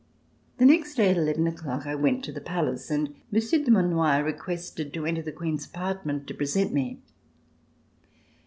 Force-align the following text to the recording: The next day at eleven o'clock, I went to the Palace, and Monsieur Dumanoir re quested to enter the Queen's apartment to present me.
The 0.57 0.65
next 0.65 0.95
day 0.95 1.11
at 1.11 1.17
eleven 1.17 1.45
o'clock, 1.45 1.85
I 1.85 1.93
went 1.93 2.23
to 2.23 2.31
the 2.31 2.41
Palace, 2.41 2.89
and 2.89 3.13
Monsieur 3.31 3.59
Dumanoir 3.63 4.23
re 4.25 4.33
quested 4.33 4.91
to 4.95 5.05
enter 5.05 5.21
the 5.21 5.31
Queen's 5.31 5.67
apartment 5.67 6.25
to 6.25 6.33
present 6.33 6.73
me. 6.73 7.03